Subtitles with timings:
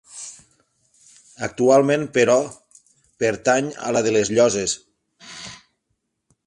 [1.47, 2.39] Actualment, però,
[3.25, 4.77] pertany a la de les Llosses.